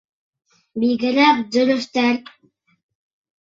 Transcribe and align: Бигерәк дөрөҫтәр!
Бигерәк 0.83 1.43
дөрөҫтәр! 1.57 2.19